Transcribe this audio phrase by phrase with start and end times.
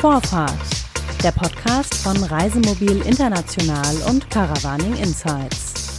[0.00, 0.52] Vorfahrt,
[1.24, 5.98] der Podcast von Reisemobil International und Caravaning Insights.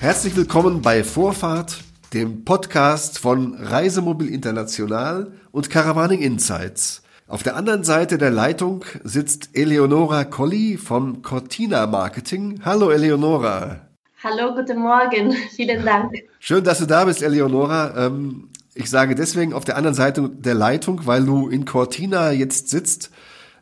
[0.00, 7.04] Herzlich willkommen bei Vorfahrt, dem Podcast von Reisemobil International und Caravaning Insights.
[7.28, 12.58] Auf der anderen Seite der Leitung sitzt Eleonora Colli von Cortina Marketing.
[12.64, 13.86] Hallo Eleonora.
[14.24, 15.32] Hallo, guten Morgen.
[15.54, 16.12] Vielen Dank.
[16.40, 18.06] Schön, dass du da bist, Eleonora.
[18.06, 22.68] Ähm, ich sage deswegen auf der anderen Seite der Leitung, weil du in Cortina jetzt
[22.68, 23.10] sitzt,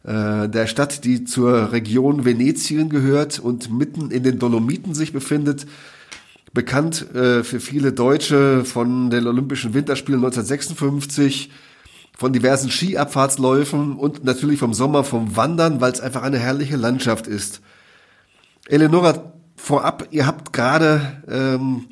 [0.05, 5.67] äh, der Stadt, die zur Region Venetien gehört und mitten in den Dolomiten sich befindet.
[6.53, 11.51] Bekannt äh, für viele Deutsche von den Olympischen Winterspielen 1956,
[12.17, 17.27] von diversen Skiabfahrtsläufen und natürlich vom Sommer vom Wandern, weil es einfach eine herrliche Landschaft
[17.27, 17.63] ist.
[18.69, 21.87] Eleonora, vorab, ihr habt gerade ähm,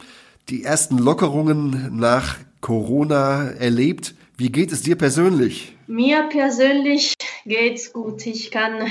[0.50, 4.14] die ersten Lockerungen nach Corona erlebt.
[4.36, 5.76] Wie geht es dir persönlich?
[5.86, 8.26] Mir persönlich geht's gut.
[8.26, 8.86] Ich kann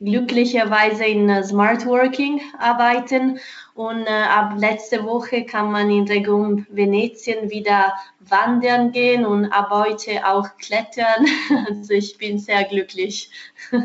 [0.00, 3.38] glücklicherweise in Smart Working arbeiten
[3.74, 9.68] und äh, ab letzte Woche kann man in Region Venetien wieder wandern gehen und ab
[9.70, 11.26] heute auch klettern.
[11.68, 13.30] Also ich bin sehr glücklich.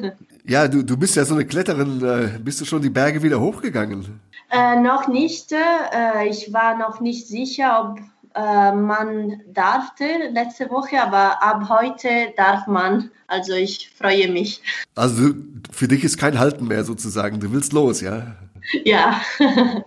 [0.48, 2.04] Ja, du, du bist ja so eine Kletterin.
[2.04, 4.22] Äh, bist du schon die Berge wieder hochgegangen?
[4.52, 5.52] Äh, noch nicht.
[5.52, 8.00] Äh, ich war noch nicht sicher, ob
[8.36, 13.12] äh, man darfte letzte Woche, aber ab heute darf man.
[13.28, 14.62] Also ich freue mich.
[14.94, 15.34] Also
[15.72, 17.40] für dich ist kein Halten mehr sozusagen.
[17.40, 18.36] Du willst los, ja?
[18.84, 19.22] Ja.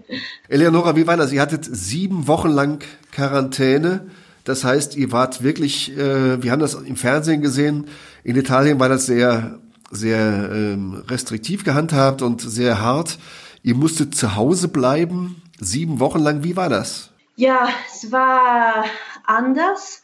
[0.49, 1.33] Eleonora, wie war das?
[1.33, 2.83] Ihr hattet sieben Wochen lang
[3.13, 4.07] Quarantäne.
[4.45, 7.87] Das heißt, ihr wart wirklich, äh, wir haben das im Fernsehen gesehen,
[8.25, 9.59] in Italien war das sehr,
[9.91, 13.19] sehr ähm, restriktiv gehandhabt und sehr hart.
[13.63, 16.45] Ihr musstet zu Hause bleiben, sieben Wochen lang.
[16.45, 17.11] Wie war das?
[17.39, 18.85] Ja, es war
[19.23, 20.03] anders.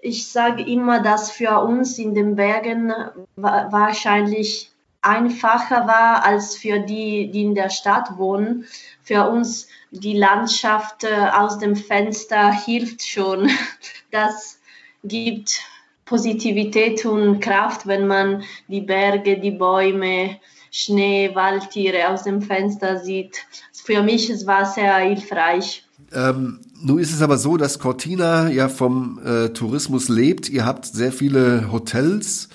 [0.00, 2.92] Ich sage immer, dass für uns in den Bergen
[3.34, 4.70] wahrscheinlich
[5.02, 8.66] einfacher war als für die, die in der Stadt wohnen.
[9.02, 13.50] Für uns die Landschaft äh, aus dem Fenster hilft schon.
[14.12, 14.60] Das
[15.02, 15.60] gibt
[16.04, 20.38] Positivität und Kraft, wenn man die Berge, die Bäume,
[20.70, 23.44] Schnee, Waldtiere aus dem Fenster sieht.
[23.72, 25.84] Für mich es war sehr hilfreich.
[26.14, 30.48] Ähm, nun ist es aber so, dass Cortina ja vom äh, Tourismus lebt.
[30.48, 32.48] Ihr habt sehr viele Hotels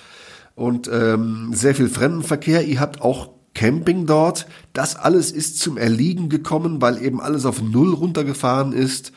[0.56, 2.64] und ähm, sehr viel Fremdenverkehr.
[2.66, 4.48] Ihr habt auch Camping dort.
[4.74, 9.12] Das alles ist zum Erliegen gekommen, weil eben alles auf Null runtergefahren ist.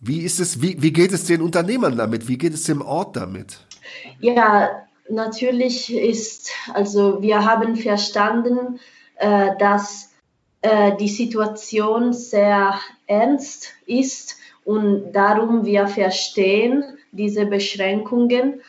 [0.00, 2.28] Wie ist es, wie, wie geht es den Unternehmern damit?
[2.28, 3.66] Wie geht es dem Ort damit?
[4.20, 4.70] Ja,
[5.08, 8.78] natürlich ist, also wir haben verstanden,
[9.16, 10.11] äh, dass
[10.62, 18.60] äh, die Situation sehr ernst ist und darum wir verstehen diese Beschränkungen.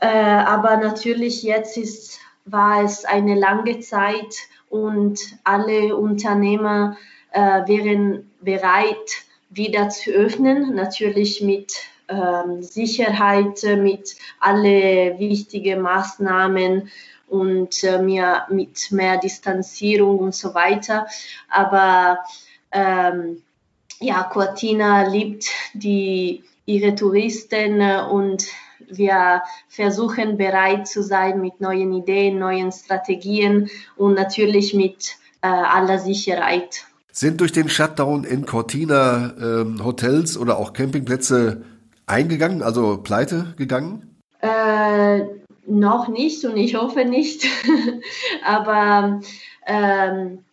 [0.00, 4.36] Äh, aber natürlich jetzt ist, war es eine lange Zeit
[4.70, 6.96] und alle Unternehmer
[7.32, 11.74] äh, wären bereit, wieder zu öffnen, natürlich mit
[12.08, 16.90] ähm, Sicherheit, mit alle wichtigen Maßnahmen
[17.28, 21.06] und äh, mehr, mit mehr Distanzierung und so weiter.
[21.48, 22.18] Aber
[22.72, 23.42] ähm,
[24.00, 27.80] ja, Cortina liebt die, ihre Touristen
[28.10, 28.44] und
[28.88, 35.98] wir versuchen bereit zu sein mit neuen Ideen, neuen Strategien und natürlich mit äh, aller
[35.98, 36.84] Sicherheit.
[37.12, 41.62] Sind durch den Shutdown in Cortina ähm, Hotels oder auch Campingplätze
[42.06, 44.16] eingegangen, also pleite gegangen?
[44.40, 45.20] Äh,
[45.66, 47.46] noch nicht und ich hoffe nicht.
[48.44, 49.20] Aber
[49.66, 50.44] ähm,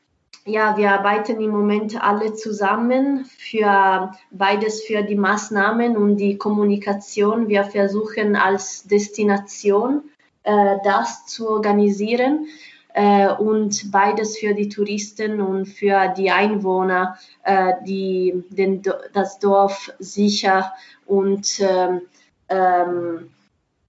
[0.46, 7.48] ja, wir arbeiten im Moment alle zusammen für beides für die Maßnahmen und die Kommunikation.
[7.48, 10.04] Wir versuchen als Destination
[10.44, 12.48] äh, das zu organisieren
[12.94, 18.82] äh, und beides für die Touristen und für die Einwohner, äh, die den,
[19.14, 20.74] das Dorf sicher
[21.06, 22.02] und ähm,
[22.50, 23.30] ähm,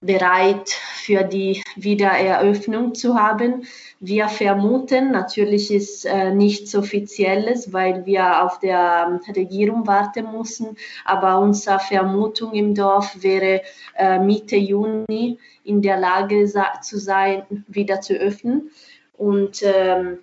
[0.05, 3.65] bereit für die Wiedereröffnung zu haben.
[3.99, 10.77] Wir vermuten, natürlich ist äh, nichts Offizielles, weil wir auf der ähm, Regierung warten müssen,
[11.05, 13.61] aber unsere Vermutung im Dorf wäre
[13.97, 16.45] äh, Mitte Juni in der Lage
[16.81, 18.71] zu sein, wieder zu öffnen.
[19.17, 20.19] Und ähm,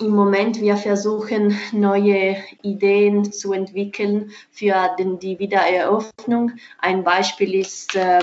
[0.00, 6.52] im Moment wir versuchen neue Ideen zu entwickeln für den, die Wiedereröffnung.
[6.78, 8.20] Ein Beispiel ist äh,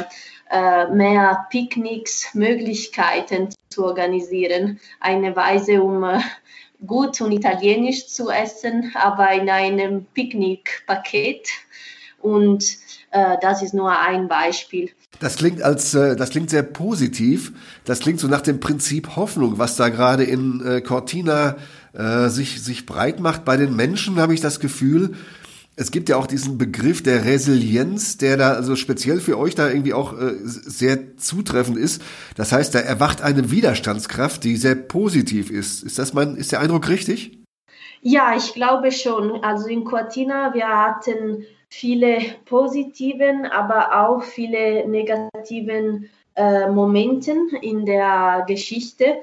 [0.51, 4.80] mehr Picknicks, Möglichkeiten zu organisieren.
[5.00, 6.19] Eine Weise, um äh,
[6.86, 11.50] gut und italienisch zu essen, aber in einem Picknickpaket
[12.21, 12.63] Und
[13.12, 14.92] äh, das ist nur ein Beispiel.
[15.19, 17.53] Das klingt als, äh, das klingt sehr positiv.
[17.86, 21.57] Das klingt so nach dem Prinzip Hoffnung, was da gerade in äh, Cortina
[21.94, 23.45] äh, sich, sich breit macht.
[23.45, 25.15] Bei den Menschen habe ich das Gefühl,
[25.77, 29.68] es gibt ja auch diesen Begriff der Resilienz, der da also speziell für euch da
[29.68, 32.01] irgendwie auch äh, sehr zutreffend ist.
[32.36, 35.83] Das heißt, da erwacht eine Widerstandskraft, die sehr positiv ist.
[35.83, 37.39] Ist das mein, ist der Eindruck richtig?
[38.01, 39.44] Ja, ich glaube schon.
[39.44, 48.45] Also in Cortina, wir hatten viele positiven, aber auch viele negativen äh, Momenten in der
[48.48, 49.18] Geschichte.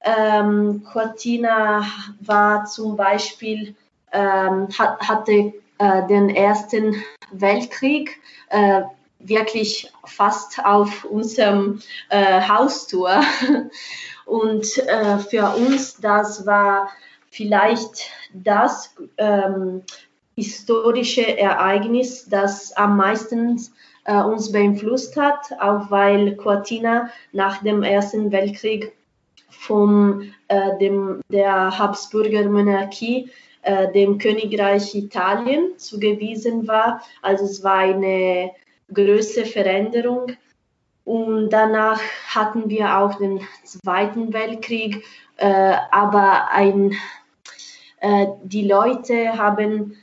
[0.00, 1.84] Ähm, Cortina
[2.20, 3.76] war zum Beispiel,
[4.12, 5.52] ähm, hat, hatte
[5.82, 7.02] äh, den Ersten
[7.32, 8.20] Weltkrieg
[8.50, 8.82] äh,
[9.18, 13.20] wirklich fast auf unserem äh, Haustour.
[14.24, 16.88] Und äh, für uns, das war
[17.30, 19.82] vielleicht das ähm,
[20.36, 23.60] historische Ereignis, das am meisten
[24.04, 28.92] äh, uns beeinflusst hat, auch weil Cortina nach dem Ersten Weltkrieg
[29.50, 33.30] von äh, dem, der Habsburger Monarchie
[33.62, 37.02] äh, dem Königreich Italien zugewiesen war.
[37.22, 38.50] Also es war eine
[38.92, 40.32] größere Veränderung.
[41.04, 45.04] Und danach hatten wir auch den Zweiten Weltkrieg,
[45.36, 46.94] äh, aber ein,
[48.00, 49.96] äh, die Leute haben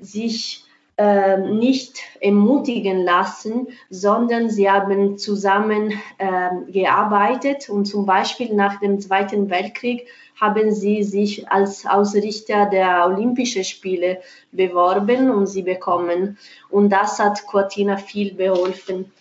[0.00, 0.64] sich
[0.98, 8.98] äh, nicht ermutigen lassen, sondern sie haben zusammen äh, gearbeitet und zum Beispiel nach dem
[8.98, 10.08] Zweiten Weltkrieg
[10.40, 16.36] haben sie sich als Ausrichter der Olympischen Spiele beworben und sie bekommen.
[16.68, 19.12] Und das hat Cortina viel geholfen.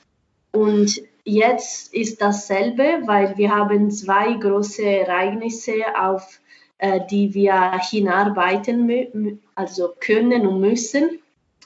[0.51, 6.39] Und jetzt ist dasselbe, weil wir haben zwei große Ereignisse, auf
[6.79, 11.19] äh, die wir hinarbeiten also können und müssen.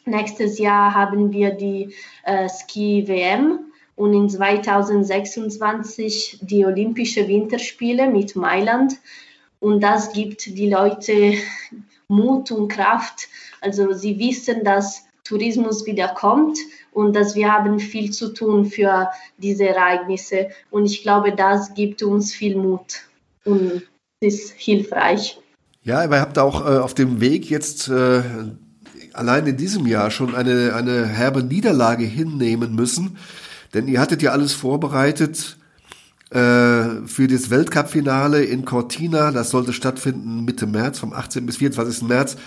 [0.06, 1.94] Nächstes Jahr haben wir die
[2.24, 3.60] äh, Ski-WM
[3.96, 8.94] und in 2026 die Olympische Winterspiele mit Mailand.
[9.60, 11.34] Und das gibt die Leute
[12.08, 13.28] Mut und Kraft.
[13.62, 16.58] Also sie wissen, dass Tourismus wieder kommt
[16.92, 20.50] und dass wir haben viel zu tun für diese Ereignisse.
[20.72, 23.04] Und ich glaube, das gibt uns viel Mut
[23.46, 23.84] und
[24.20, 25.40] ist hilfreich.
[25.84, 28.24] Ja, aber ihr habt auch äh, auf dem Weg jetzt äh,
[29.14, 33.18] allein in diesem Jahr schon eine, eine herbe Niederlage hinnehmen müssen.
[33.74, 35.58] Denn ihr hattet ja alles vorbereitet,
[36.32, 39.32] äh, für das Weltcup-Finale in Cortina.
[39.32, 41.46] Das sollte stattfinden Mitte März, vom 18.
[41.46, 42.08] bis 24.
[42.08, 42.38] März.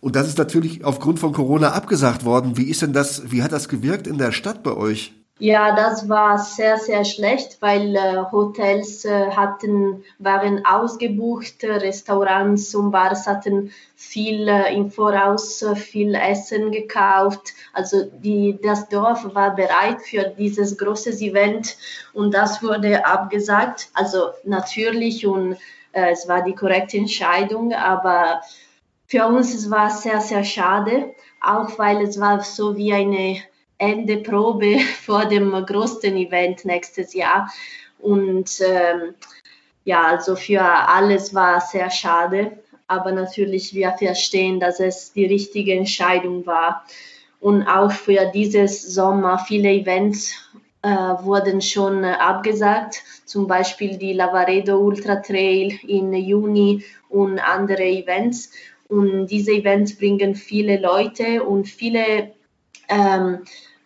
[0.00, 2.56] Und das ist natürlich aufgrund von Corona abgesagt worden.
[2.56, 5.14] Wie ist denn das, wie hat das gewirkt in der Stadt bei euch?
[5.42, 12.90] Ja, das war sehr, sehr schlecht, weil äh, Hotels äh, hatten, waren ausgebucht, Restaurants und
[12.90, 17.54] Bars hatten viel äh, im Voraus äh, viel Essen gekauft.
[17.72, 21.78] Also die, das Dorf war bereit für dieses große Event
[22.12, 23.88] und das wurde abgesagt.
[23.94, 25.54] Also natürlich und
[25.92, 28.42] äh, es war die korrekte Entscheidung, aber
[29.06, 33.40] für uns es war sehr, sehr schade, auch weil es war so wie eine
[33.80, 37.50] Ende Probe vor dem größten Event nächstes Jahr.
[37.98, 39.14] Und ähm,
[39.84, 42.58] ja, also für alles war sehr schade.
[42.86, 46.84] Aber natürlich, wir verstehen, dass es die richtige Entscheidung war.
[47.40, 50.34] Und auch für dieses Sommer viele Events
[50.82, 58.50] äh, wurden schon abgesagt, zum Beispiel die Lavaredo Ultra Trail im Juni und andere Events.
[58.88, 62.32] Und diese Events bringen viele Leute und viele
[62.88, 63.38] ähm,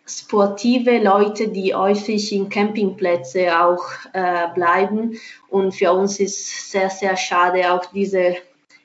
[0.05, 3.83] sportive Leute, die häufig in Campingplätze auch
[4.13, 5.17] äh, bleiben.
[5.49, 8.35] Und für uns ist sehr, sehr schade, auch diese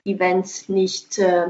[0.05, 1.49] Events nicht äh,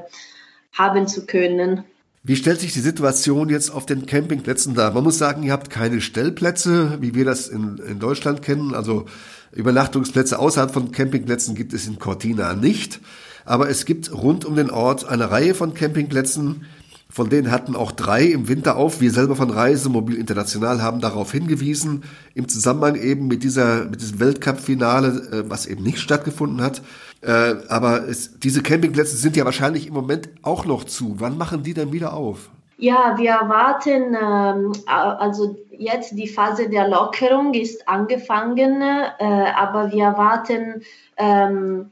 [0.73, 1.85] haben zu können.
[2.23, 4.93] Wie stellt sich die Situation jetzt auf den Campingplätzen dar?
[4.93, 8.75] Man muss sagen, ihr habt keine Stellplätze, wie wir das in, in Deutschland kennen.
[8.75, 9.07] Also
[9.53, 13.01] Übernachtungsplätze außerhalb von Campingplätzen gibt es in Cortina nicht.
[13.47, 16.67] Aber es gibt rund um den Ort eine Reihe von Campingplätzen,
[17.11, 19.01] von denen hatten auch drei im Winter auf.
[19.01, 24.21] Wir selber von Reisemobil International haben darauf hingewiesen, im Zusammenhang eben mit dieser, mit diesem
[24.21, 26.83] Weltcup-Finale, äh, was eben nicht stattgefunden hat.
[27.23, 31.17] Äh, aber es, diese Campingplätze sind ja wahrscheinlich im Moment auch noch zu.
[31.19, 32.49] Wann machen die dann wieder auf?
[32.79, 39.25] Ja, wir warten, ähm, also jetzt die Phase der Lockerung ist angefangen, äh,
[39.55, 40.83] aber wir warten,
[41.19, 41.91] ähm,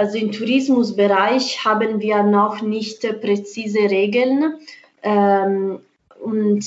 [0.00, 4.54] also im Tourismusbereich haben wir noch nicht präzise Regeln
[5.02, 5.80] ähm,
[6.24, 6.64] und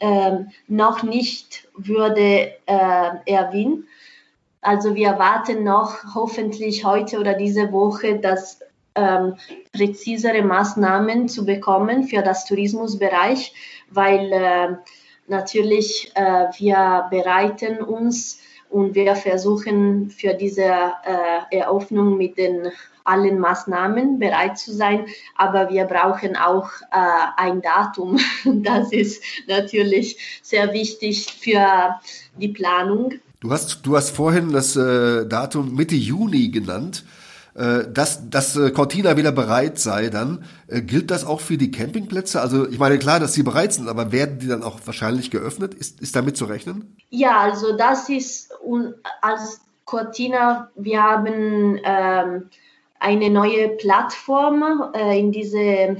[0.00, 3.86] ähm, noch nicht würde äh, erwähnt.
[4.60, 8.60] Also wir warten noch hoffentlich heute oder diese Woche, dass
[8.94, 9.36] ähm,
[9.72, 13.54] präzisere Maßnahmen zu bekommen für das Tourismusbereich,
[13.88, 14.76] weil äh,
[15.28, 18.38] natürlich äh, wir bereiten uns
[18.70, 22.70] und wir versuchen für diese äh, Eröffnung mit den
[23.04, 25.06] allen Maßnahmen bereit zu sein,
[25.36, 26.96] aber wir brauchen auch äh,
[27.36, 28.18] ein Datum.
[28.44, 31.96] Das ist natürlich sehr wichtig für
[32.38, 33.14] die Planung.
[33.40, 37.04] Du hast, du hast vorhin das äh, Datum Mitte Juni genannt.
[37.56, 41.70] Äh, dass, dass äh, Cortina wieder bereit sei, dann äh, gilt das auch für die
[41.70, 42.42] Campingplätze?
[42.42, 45.72] Also ich meine klar, dass sie bereit sind, aber werden die dann auch wahrscheinlich geöffnet?
[45.72, 46.96] Ist, ist damit zu rechnen?
[47.08, 48.52] Ja, also das ist
[49.22, 52.50] als Cortina, wir haben ähm,
[52.98, 55.96] eine neue Plattform äh, in diese äh,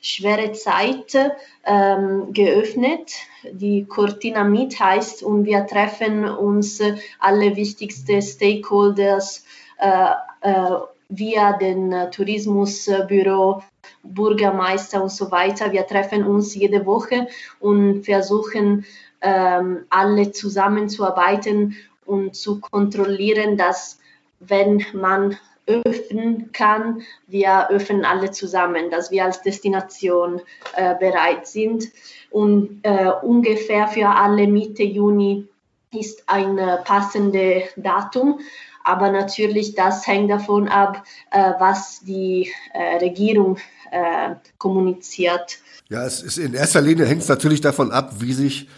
[0.00, 1.16] schwere Zeit
[1.64, 3.12] ähm, geöffnet,
[3.50, 6.80] die Cortina Meet heißt und wir treffen uns
[7.18, 9.44] alle wichtigsten Stakeholders
[9.78, 10.70] äh, äh,
[11.08, 13.62] via den Tourismusbüro,
[14.02, 15.72] Bürgermeister und so weiter.
[15.72, 17.28] Wir treffen uns jede Woche
[17.60, 18.84] und versuchen
[19.20, 23.98] ähm, alle zusammenzuarbeiten und zu kontrollieren, dass
[24.40, 30.40] wenn man öffnen kann, wir öffnen alle zusammen, dass wir als Destination
[30.74, 31.88] äh, bereit sind.
[32.30, 35.46] Und äh, ungefähr für alle Mitte Juni
[35.92, 38.40] ist ein äh, passendes Datum.
[38.88, 43.58] Aber natürlich, das hängt davon ab, äh, was die äh, Regierung
[43.90, 45.58] äh, kommuniziert.
[45.90, 48.68] Ja, es ist in erster Linie hängt es natürlich davon ab, wie sich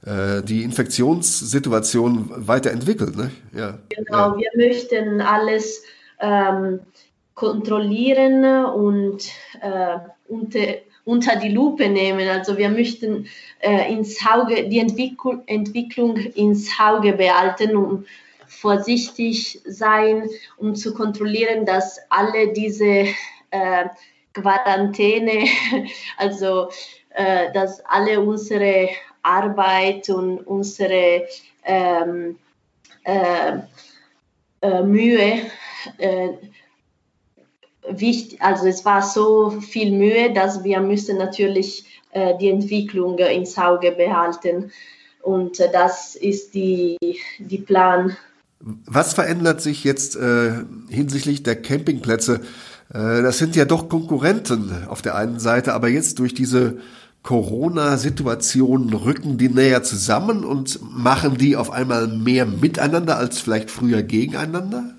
[0.00, 3.16] die Infektionssituation weiterentwickelt.
[3.16, 3.32] Ne?
[3.52, 3.78] Ja.
[3.88, 4.36] Genau, ja.
[4.38, 5.82] wir möchten alles
[6.20, 6.78] ähm,
[7.34, 9.24] kontrollieren und
[9.60, 9.98] äh,
[10.28, 10.60] unter,
[11.04, 12.28] unter die Lupe nehmen.
[12.28, 13.26] Also wir möchten
[13.58, 18.06] äh, ins Auge, die Entwicklung, Entwicklung ins Auge behalten und
[18.48, 23.06] vorsichtig sein, um zu kontrollieren, dass alle diese
[23.50, 23.88] äh,
[24.32, 25.44] Quarantäne,
[26.16, 26.68] also
[27.10, 28.88] äh, dass alle unsere
[29.22, 31.26] Arbeit und unsere
[31.64, 32.38] ähm,
[33.04, 33.58] äh,
[34.60, 35.42] äh Mühe
[35.98, 36.30] äh,
[37.88, 43.58] wichtig, also es war so viel Mühe, dass wir müssen natürlich äh, die Entwicklung ins
[43.58, 44.72] Auge behalten.
[45.22, 46.96] Und das ist die,
[47.38, 48.16] die Plan.
[48.60, 50.52] Was verändert sich jetzt äh,
[50.88, 52.40] hinsichtlich der Campingplätze?
[52.92, 56.78] Äh, das sind ja doch Konkurrenten auf der einen Seite, aber jetzt durch diese
[57.22, 64.02] Corona-Situation rücken die näher zusammen und machen die auf einmal mehr miteinander als vielleicht früher
[64.02, 64.94] gegeneinander?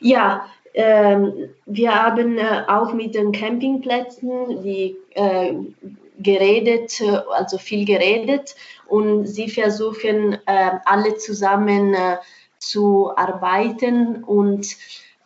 [0.00, 5.52] Ja, ähm, wir haben äh, auch mit den Campingplätzen die, äh,
[6.18, 8.54] geredet, äh, also viel geredet
[8.88, 12.16] und sie versuchen äh, alle zusammen äh,
[12.62, 14.66] zu arbeiten und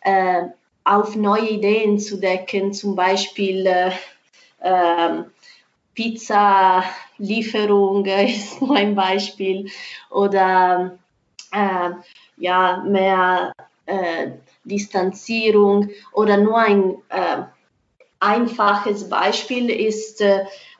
[0.01, 0.43] äh,
[0.83, 3.91] auf neue Ideen zu decken, zum Beispiel
[4.61, 5.25] ähm,
[5.93, 9.69] Pizza-Lieferung ist nur ein Beispiel
[10.09, 10.97] oder
[12.35, 13.53] ja, mehr
[14.65, 17.43] Distanzierung oder nur ein äh,
[18.19, 20.21] einfaches Beispiel ist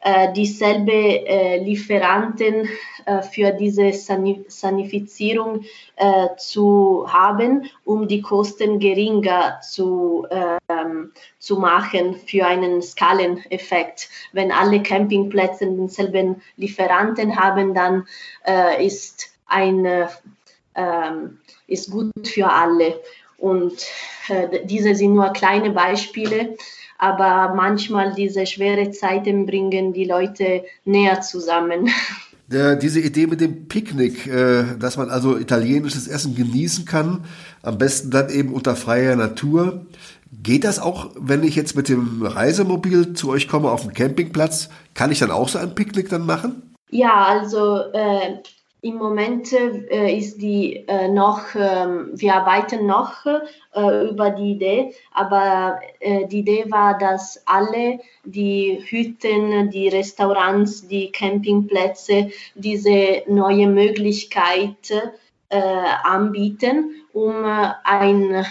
[0.01, 2.69] äh, dieselbe äh, Lieferanten
[3.05, 10.27] äh, für diese Sanifizierung äh, zu haben, um die Kosten geringer zu,
[10.67, 14.09] ähm, zu machen für einen Skaleneffekt.
[14.33, 18.07] Wenn alle Campingplätze denselben Lieferanten haben, dann
[18.45, 20.07] äh, ist ein
[20.77, 23.01] ähm, ist gut für alle.
[23.37, 23.85] Und
[24.29, 26.57] äh, diese sind nur kleine Beispiele,
[26.97, 31.89] aber manchmal diese schwere Zeiten bringen die Leute näher zusammen.
[32.49, 37.25] Der, diese Idee mit dem Picknick, äh, dass man also italienisches Essen genießen kann,
[37.61, 39.85] am besten dann eben unter freier Natur.
[40.43, 44.69] Geht das auch, wenn ich jetzt mit dem Reisemobil zu euch komme auf den Campingplatz?
[44.93, 46.73] Kann ich dann auch so ein Picknick dann machen?
[46.89, 48.37] Ja, also äh,
[48.81, 54.93] im Moment äh, ist die äh, noch, äh, wir arbeiten noch äh, über die Idee,
[55.11, 63.67] aber äh, die Idee war, dass alle die Hütten, die Restaurants, die Campingplätze diese neue
[63.67, 64.91] Möglichkeit
[65.49, 65.59] äh,
[66.03, 67.43] anbieten, um
[67.83, 68.45] ein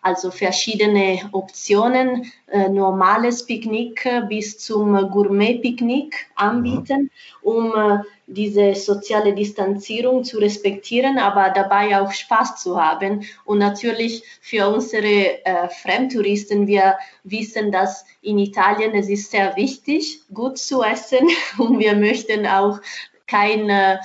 [0.00, 7.10] also verschiedene Optionen, äh, normales Picknick bis zum Gourmet-Picknick anbieten,
[7.40, 13.24] um äh, diese soziale Distanzierung zu respektieren, aber dabei auch Spaß zu haben.
[13.44, 20.20] Und natürlich für unsere äh, Fremdtouristen, wir wissen, dass in Italien es ist sehr wichtig,
[20.32, 21.28] gut zu essen
[21.58, 22.80] und wir möchten auch
[23.26, 24.00] keine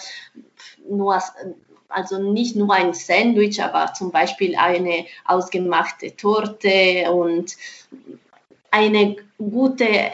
[0.88, 1.22] nur
[1.90, 7.58] also nicht nur ein Sandwich, aber zum Beispiel eine ausgemachte Torte und
[8.72, 10.12] eine gute,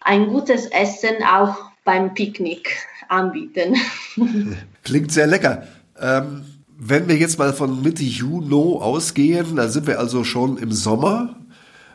[0.00, 1.56] ein gutes Essen auch
[1.88, 3.74] beim Picknick anbieten.
[4.84, 5.66] Klingt sehr lecker.
[5.98, 6.44] Ähm,
[6.76, 11.36] wenn wir jetzt mal von Mitte Juni ausgehen, da sind wir also schon im Sommer.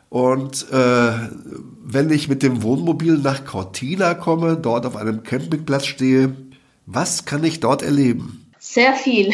[0.09, 1.11] Und äh,
[1.83, 6.35] wenn ich mit dem Wohnmobil nach Cortina komme, dort auf einem Campingplatz stehe,
[6.87, 8.47] was kann ich dort erleben?
[8.57, 9.31] Sehr viel.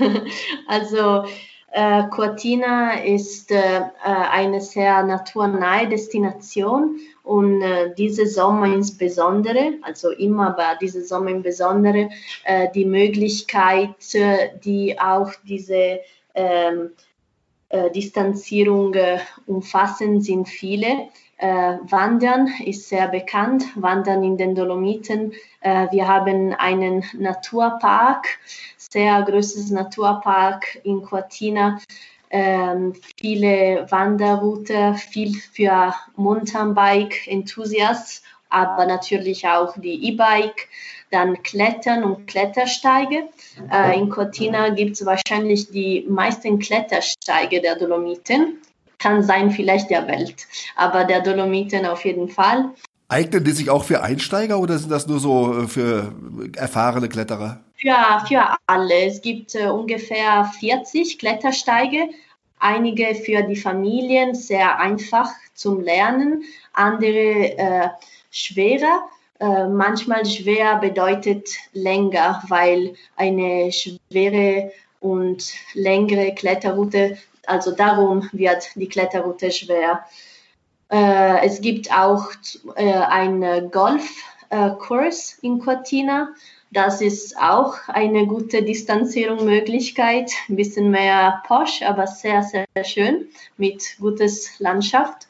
[0.66, 1.26] also
[1.72, 10.10] äh, Cortina ist äh, äh, eine sehr naturnahe Destination und äh, diese Sommer insbesondere, also
[10.10, 12.10] immer, aber diese Sommer insbesondere,
[12.44, 16.00] äh, die Möglichkeit, äh, die auch diese
[16.34, 16.90] ähm,
[17.94, 18.94] Distanzierung
[19.46, 21.08] umfassen, sind viele.
[21.42, 25.32] Wandern ist sehr bekannt, Wandern in den Dolomiten.
[25.60, 28.38] wir haben einen Naturpark,
[28.76, 31.80] sehr großes Naturpark in Cortina.
[32.34, 40.70] Ähm, viele Wanderroute, viel für Mountainbike-Enthusiasts, aber natürlich auch die E-Bike,
[41.10, 43.28] dann Klettern und Klettersteige.
[43.70, 48.62] Äh, in Cortina gibt es wahrscheinlich die meisten Klettersteige der Dolomiten.
[49.02, 52.70] Kann sein vielleicht der Welt, aber der Dolomiten auf jeden Fall.
[53.08, 56.14] Eignen die sich auch für Einsteiger oder sind das nur so äh, für
[56.56, 57.60] erfahrene Kletterer?
[57.76, 59.06] Für, für alle.
[59.06, 62.10] Es gibt äh, ungefähr 40 Klettersteige,
[62.60, 67.88] einige für die Familien sehr einfach zum Lernen, andere äh,
[68.30, 69.02] schwerer.
[69.40, 78.88] Äh, manchmal schwer bedeutet länger, weil eine schwere und längere Kletterroute, also darum wird die
[78.88, 80.04] Kletterroute schwer.
[80.90, 82.26] Äh, es gibt auch
[82.76, 86.28] äh, einen Golfkurs in Cortina.
[86.70, 90.30] Das ist auch eine gute Distanzierung Möglichkeit.
[90.48, 95.28] Ein bisschen mehr posch, aber sehr, sehr schön mit gutes Landschaft.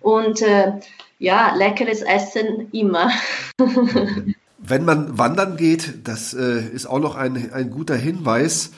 [0.00, 0.72] Und äh,
[1.18, 3.10] ja, leckeres Essen immer.
[4.58, 8.72] Wenn man wandern geht, das äh, ist auch noch ein, ein guter Hinweis.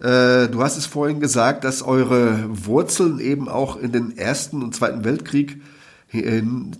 [0.00, 4.74] Äh, du hast es vorhin gesagt, dass eure Wurzeln eben auch in den Ersten und
[4.74, 5.60] Zweiten Weltkrieg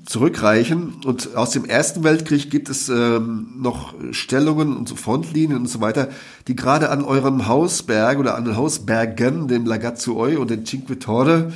[0.07, 1.03] zurückreichen.
[1.05, 5.81] Und aus dem Ersten Weltkrieg gibt es ähm, noch Stellungen und so Frontlinien und so
[5.81, 6.09] weiter,
[6.49, 11.53] die gerade an eurem Hausberg oder an den Hausbergen, dem Lagazzuoi und den Cinque Torre,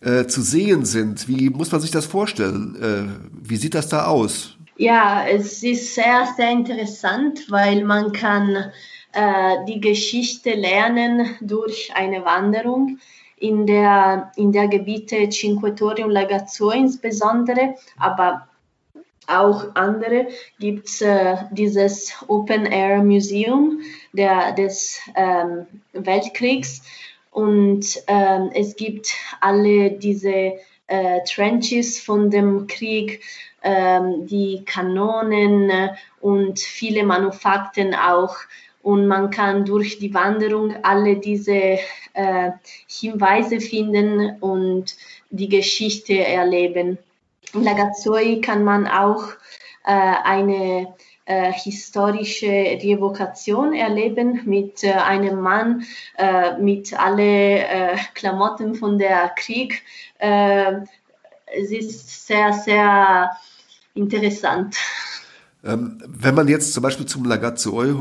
[0.00, 1.28] äh, zu sehen sind.
[1.28, 2.74] Wie muss man sich das vorstellen?
[2.82, 4.56] Äh, wie sieht das da aus?
[4.76, 8.72] Ja, es ist sehr, sehr interessant, weil man kann
[9.12, 12.98] äh, die Geschichte lernen durch eine Wanderung
[13.36, 18.48] in der, in der Gebiete Cinque Torre und Lagazzo insbesondere, aber
[19.26, 23.80] auch andere gibt es äh, dieses Open Air Museum
[24.12, 26.82] der, des ähm, Weltkriegs.
[27.30, 33.22] Und ähm, es gibt alle diese äh, Trenches von dem Krieg,
[33.62, 38.36] ähm, die Kanonen äh, und viele Manufakten auch
[38.82, 41.78] und man kann durch die Wanderung alle diese
[42.14, 42.50] äh,
[42.86, 44.96] Hinweise finden und
[45.30, 46.98] die Geschichte erleben.
[47.54, 49.24] In Lagazzoi kann man auch
[49.84, 55.84] äh, eine äh, historische Revokation erleben mit äh, einem Mann
[56.18, 59.82] äh, mit alle äh, Klamotten von der Krieg.
[60.18, 60.80] Äh,
[61.54, 63.30] es ist sehr, sehr
[63.94, 64.76] interessant.
[65.64, 67.94] Ähm, wenn man jetzt zum Beispiel zum Lagazzo äh,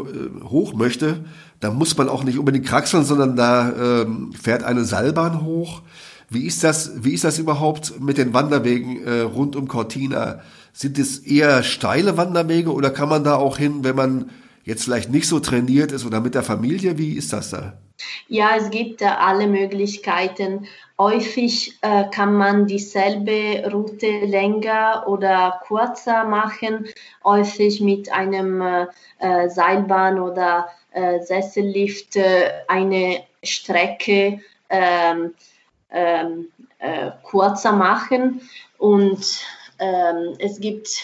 [0.43, 1.25] hoch möchte,
[1.59, 5.83] dann muss man auch nicht unbedingt kraxeln, sondern da ähm, fährt eine Seilbahn hoch.
[6.29, 10.41] Wie ist das, wie ist das überhaupt mit den Wanderwegen äh, rund um Cortina?
[10.73, 14.31] Sind es eher steile Wanderwege oder kann man da auch hin, wenn man
[14.63, 16.97] jetzt vielleicht nicht so trainiert ist oder mit der Familie?
[16.97, 17.73] Wie ist das da?
[18.27, 20.65] Ja, es gibt alle Möglichkeiten.
[21.01, 26.89] Häufig äh, kann man dieselbe Route länger oder kurzer machen,
[27.23, 28.85] häufig mit einem äh,
[29.17, 35.33] äh Seilbahn oder äh, Sessellift äh, eine Strecke ähm,
[35.89, 36.49] ähm,
[37.23, 38.47] kurzer machen.
[38.77, 39.41] Und
[39.79, 40.99] ähm, es gibt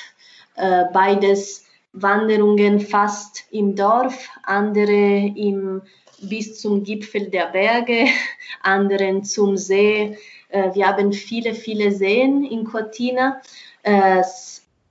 [0.55, 5.81] beides Wanderungen fast im Dorf, andere im
[6.21, 8.05] bis zum Gipfel der Berge,
[8.61, 10.17] anderen zum See.
[10.49, 13.41] Äh, wir haben viele, viele Seen in Cortina
[13.83, 14.23] äh,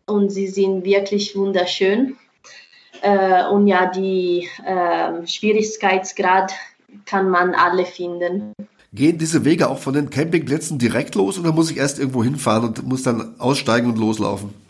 [0.06, 2.16] und sie sind wirklich wunderschön.
[3.02, 6.52] Äh, und ja, die ähm, Schwierigkeitsgrad
[7.04, 8.52] kann man alle finden.
[8.92, 12.68] Gehen diese Wege auch von den Campingplätzen direkt los oder muss ich erst irgendwo hinfahren
[12.68, 14.65] und muss dann aussteigen und loslaufen?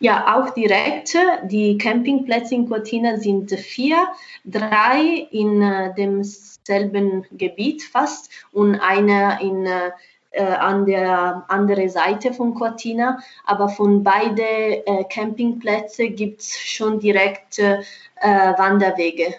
[0.00, 1.16] Ja, auch direkt.
[1.44, 4.08] Die Campingplätze in Cortina sind vier,
[4.44, 9.90] drei in äh, demselben Gebiet fast und einer in äh,
[10.30, 13.18] äh, an der anderen Seite von Cortina.
[13.44, 17.78] Aber von beiden äh, Campingplätzen gibt es schon direkt äh,
[18.20, 19.34] Wanderwege,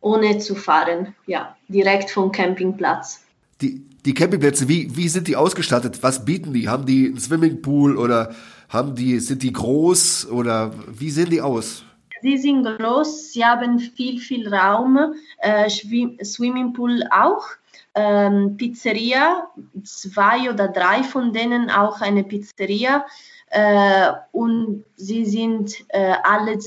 [0.00, 1.14] ohne zu fahren.
[1.26, 3.22] Ja, direkt vom Campingplatz.
[3.60, 6.02] Die, die Campingplätze, wie, wie sind die ausgestattet?
[6.02, 6.68] Was bieten die?
[6.68, 8.34] Haben die einen Swimmingpool oder
[8.68, 11.84] haben die, sind die groß oder wie sehen die aus?
[12.20, 17.46] Sie sind groß, sie haben viel, viel Raum, äh, Swimmingpool auch,
[17.94, 19.48] ähm, Pizzeria,
[19.84, 23.06] zwei oder drei von denen auch eine Pizzeria.
[23.50, 26.58] Äh, und sie sind äh, alle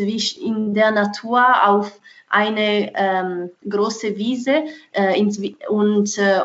[0.42, 6.42] in der Natur auf eine ähm, große Wiese äh, ins, und äh,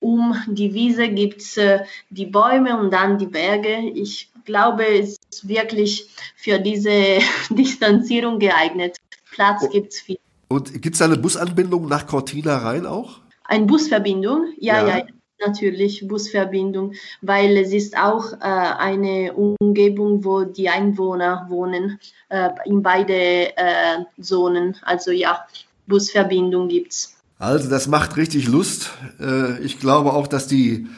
[0.00, 3.78] um die Wiese gibt es äh, die Bäume und dann die Berge.
[3.94, 8.96] Ich glaube, es ist wirklich für diese Distanzierung geeignet.
[9.30, 9.68] Platz oh.
[9.68, 10.18] gibt es viel.
[10.48, 13.20] Und gibt es eine Busanbindung nach Cortina rein auch?
[13.44, 14.46] Eine Busverbindung?
[14.58, 15.04] Ja, ja, ja,
[15.46, 22.82] natürlich Busverbindung, weil es ist auch äh, eine Umgebung, wo die Einwohner wohnen, äh, in
[22.82, 24.76] beide äh, Zonen.
[24.82, 25.46] Also ja,
[25.86, 27.14] Busverbindung gibt es.
[27.38, 28.90] Also das macht richtig Lust.
[29.20, 30.88] Äh, ich glaube auch, dass die,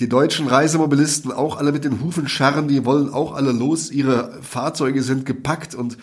[0.00, 3.90] die deutschen Reisemobilisten auch alle mit den Hufen scharren, die wollen auch alle los.
[3.90, 5.98] Ihre Fahrzeuge sind gepackt und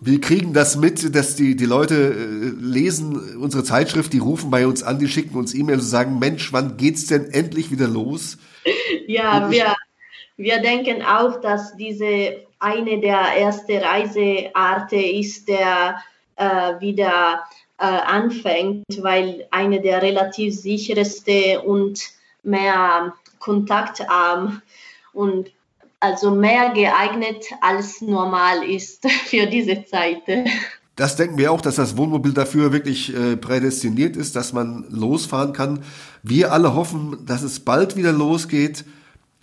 [0.00, 4.66] wir kriegen das mit, dass die, die Leute äh, lesen unsere Zeitschrift, die rufen bei
[4.66, 8.38] uns an, die schicken uns E-Mails und sagen, Mensch, wann geht's denn endlich wieder los?
[9.06, 9.74] Ja, wir,
[10.36, 15.96] wir denken auch, dass diese eine der ersten Reisearten ist, der
[16.36, 17.44] äh, wieder
[17.78, 22.00] äh, anfängt, weil eine der relativ sicherste und
[22.42, 24.62] mehr kontaktarm
[25.12, 25.50] und
[25.98, 30.22] also mehr geeignet als normal ist für diese Zeit.
[30.96, 35.52] Das denken wir auch, dass das Wohnmobil dafür wirklich äh, prädestiniert ist, dass man losfahren
[35.52, 35.80] kann.
[36.22, 38.84] Wir alle hoffen, dass es bald wieder losgeht.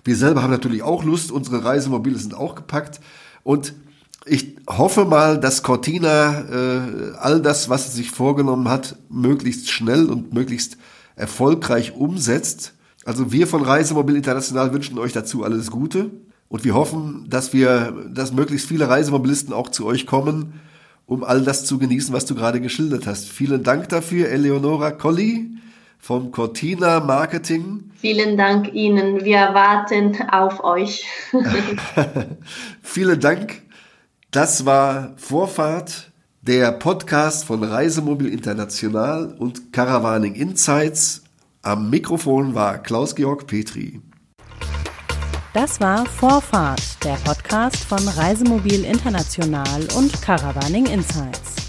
[0.04, 3.02] Wir selber haben natürlich auch Lust, unsere Reisemobile sind auch gepackt
[3.44, 3.74] und
[4.26, 10.10] ich hoffe mal, dass Cortina äh, all das, was es sich vorgenommen hat, möglichst schnell
[10.10, 10.78] und möglichst
[11.16, 12.74] erfolgreich umsetzt.
[13.08, 16.12] Also wir von Reisemobil International wünschen euch dazu alles Gute
[16.50, 20.60] und wir hoffen, dass wir, dass möglichst viele Reisemobilisten auch zu euch kommen,
[21.06, 23.30] um all das zu genießen, was du gerade geschildert hast.
[23.30, 25.52] Vielen Dank dafür, Eleonora Colli
[25.98, 27.92] vom Cortina Marketing.
[27.96, 29.24] Vielen Dank Ihnen.
[29.24, 31.06] Wir warten auf euch.
[32.82, 33.62] Vielen Dank.
[34.32, 41.24] Das war Vorfahrt, der Podcast von Reisemobil International und Caravaning Insights.
[41.64, 44.00] Am Mikrofon war Klaus-Georg Petri.
[45.54, 51.67] Das war Vorfahrt, der Podcast von Reisemobil International und Caravaning Insights.